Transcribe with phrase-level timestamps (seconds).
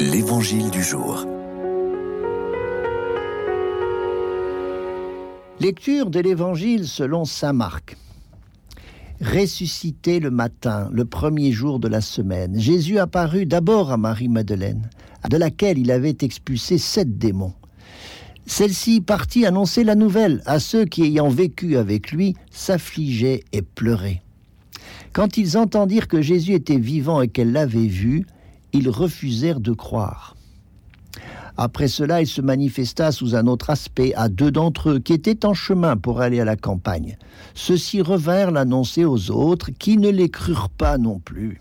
[0.00, 1.26] L'Évangile du jour.
[5.58, 7.96] Lecture de l'Évangile selon Saint Marc.
[9.20, 14.88] Ressuscité le matin, le premier jour de la semaine, Jésus apparut d'abord à Marie-Madeleine,
[15.28, 17.54] de laquelle il avait expulsé sept démons.
[18.46, 24.22] Celle-ci partit annoncer la nouvelle à ceux qui, ayant vécu avec lui, s'affligeaient et pleuraient.
[25.12, 28.24] Quand ils entendirent que Jésus était vivant et qu'elle l'avait vu,
[28.72, 30.36] ils refusèrent de croire.
[31.56, 35.44] Après cela, il se manifesta sous un autre aspect à deux d'entre eux qui étaient
[35.44, 37.18] en chemin pour aller à la campagne.
[37.54, 41.60] Ceux-ci revinrent l'annoncer aux autres qui ne les crurent pas non plus.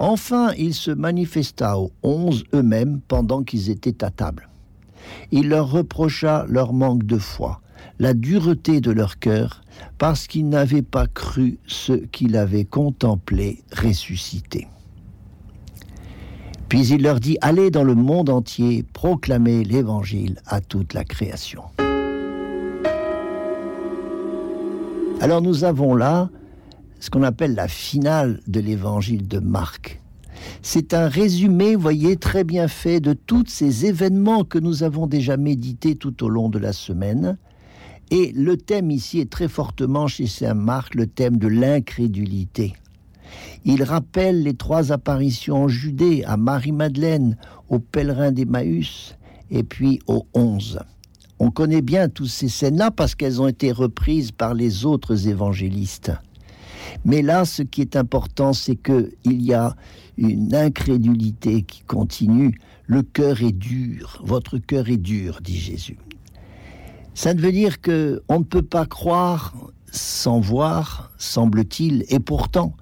[0.00, 4.48] Enfin, il se manifesta aux onze eux-mêmes pendant qu'ils étaient à table.
[5.30, 7.60] Il leur reprocha leur manque de foi,
[8.00, 9.62] la dureté de leur cœur,
[9.98, 14.66] parce qu'ils n'avaient pas cru ce qu'il avait contemplé ressuscité.
[16.70, 21.64] Puis il leur dit, allez dans le monde entier, proclamer l'Évangile à toute la création.
[25.20, 26.30] Alors nous avons là
[27.00, 30.00] ce qu'on appelle la finale de l'Évangile de Marc.
[30.62, 35.36] C'est un résumé, voyez, très bien fait de tous ces événements que nous avons déjà
[35.36, 37.36] médités tout au long de la semaine.
[38.12, 42.74] Et le thème ici est très fortement chez Saint Marc, le thème de l'incrédulité.
[43.64, 47.36] Il rappelle les trois apparitions en Judée, à Marie-Madeleine,
[47.68, 49.16] aux pèlerins d'Emmaüs,
[49.50, 50.80] et puis aux onze.
[51.38, 56.12] On connaît bien toutes ces scènes-là parce qu'elles ont été reprises par les autres évangélistes.
[57.04, 59.74] Mais là, ce qui est important, c'est qu'il y a
[60.18, 62.58] une incrédulité qui continue.
[62.86, 65.98] Le cœur est dur, votre cœur est dur, dit Jésus.
[67.14, 69.54] Ça veut dire que on ne peut pas croire
[69.92, 72.74] sans voir, semble-t-il, et pourtant,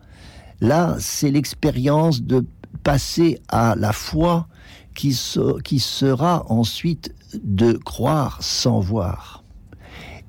[0.61, 2.45] Là, c'est l'expérience de
[2.83, 4.49] passer à la foi
[4.95, 7.15] qui, sera ensuite
[7.45, 9.45] de croire sans voir.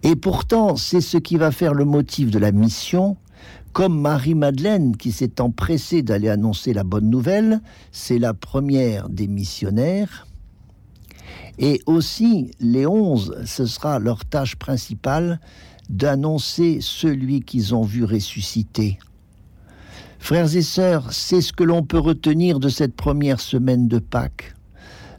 [0.03, 3.17] Et pourtant, c'est ce qui va faire le motif de la mission,
[3.73, 10.27] comme Marie-Madeleine qui s'est empressée d'aller annoncer la bonne nouvelle, c'est la première des missionnaires.
[11.57, 15.39] Et aussi, les onze, ce sera leur tâche principale
[15.89, 18.99] d'annoncer celui qu'ils ont vu ressusciter
[20.19, 24.53] Frères et sœurs, c'est ce que l'on peut retenir de cette première semaine de Pâques.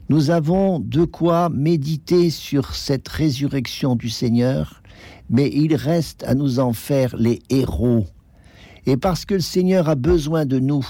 [0.07, 4.81] Nous avons de quoi méditer sur cette résurrection du Seigneur,
[5.29, 8.05] mais il reste à nous en faire les héros.
[8.85, 10.87] Et parce que le Seigneur a besoin de nous,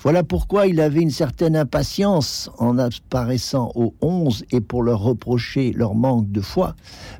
[0.00, 5.72] voilà pourquoi il avait une certaine impatience en apparaissant aux onze et pour leur reprocher
[5.72, 6.74] leur manque de foi,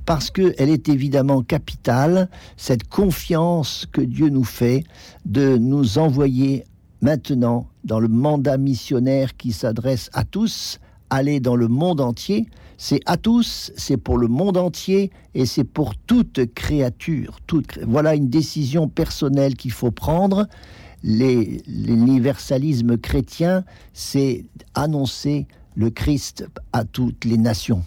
[0.04, 4.84] parce qu'elle est évidemment capitale, cette confiance que Dieu nous fait
[5.24, 6.64] de nous envoyer
[7.00, 12.48] maintenant dans le mandat missionnaire qui s'adresse à tous, aller dans le monde entier,
[12.78, 17.38] c'est à tous, c'est pour le monde entier et c'est pour toute créature.
[17.46, 17.78] Toute...
[17.86, 20.46] Voilà une décision personnelle qu'il faut prendre
[21.06, 24.44] l'universalisme chrétien, c'est
[24.74, 25.46] annoncer
[25.76, 27.84] le Christ à toutes les nations.